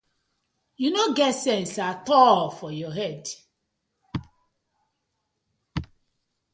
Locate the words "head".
2.99-3.23